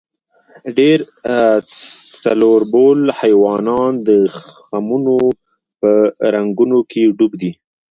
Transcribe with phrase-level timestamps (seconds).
[0.77, 0.99] ډېر
[2.21, 5.15] څلوربول حیوانان د خمونو
[5.79, 5.91] په
[6.33, 7.51] رنګونو کې ډوب دي.